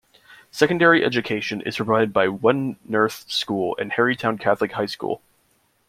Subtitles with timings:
[0.49, 5.21] Secondary education is provided by Werneth School and Harrytown Catholic High School.